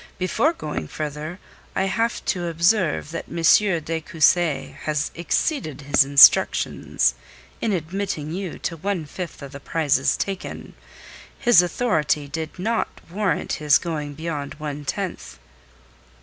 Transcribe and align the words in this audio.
Before 0.17 0.51
going 0.51 0.87
further, 0.87 1.37
I 1.75 1.83
have 1.83 2.25
to 2.25 2.47
observe 2.47 3.11
that 3.11 3.27
M. 3.29 3.35
de 3.83 4.01
Cussy 4.01 4.75
has 4.85 5.11
exceeded 5.13 5.81
his 5.81 6.03
instructions 6.03 7.13
in 7.61 7.71
admitting 7.71 8.31
you 8.31 8.57
to 8.57 8.77
one 8.77 9.05
fifth 9.05 9.43
of 9.43 9.51
the 9.51 9.59
prizes 9.59 10.17
taken. 10.17 10.73
His 11.37 11.61
authority 11.61 12.27
did 12.27 12.57
not 12.57 12.99
warrant 13.11 13.53
his 13.61 13.77
going 13.77 14.15
beyond 14.15 14.55
one 14.55 14.85
tenth." 14.85 15.37